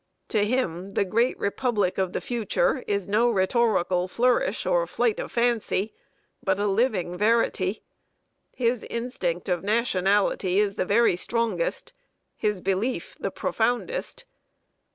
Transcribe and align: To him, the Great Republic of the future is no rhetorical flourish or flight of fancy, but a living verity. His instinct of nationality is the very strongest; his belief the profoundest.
To 0.29 0.43
him, 0.43 0.95
the 0.95 1.05
Great 1.05 1.37
Republic 1.37 1.99
of 1.99 2.11
the 2.11 2.21
future 2.21 2.83
is 2.87 3.07
no 3.07 3.29
rhetorical 3.29 4.07
flourish 4.07 4.65
or 4.65 4.87
flight 4.87 5.19
of 5.19 5.31
fancy, 5.31 5.93
but 6.41 6.57
a 6.59 6.65
living 6.65 7.15
verity. 7.15 7.83
His 8.51 8.83
instinct 8.89 9.47
of 9.47 9.61
nationality 9.63 10.57
is 10.57 10.73
the 10.73 10.85
very 10.85 11.15
strongest; 11.15 11.93
his 12.35 12.61
belief 12.61 13.15
the 13.19 13.29
profoundest. 13.29 14.25